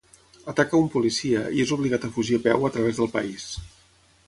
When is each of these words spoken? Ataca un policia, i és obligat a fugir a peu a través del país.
Ataca 0.53 0.79
un 0.83 0.87
policia, 0.93 1.43
i 1.59 1.61
és 1.65 1.75
obligat 1.77 2.09
a 2.09 2.11
fugir 2.17 2.39
a 2.41 2.43
peu 2.49 2.65
a 2.71 2.75
través 2.79 3.03
del 3.03 3.13
país. 3.19 3.49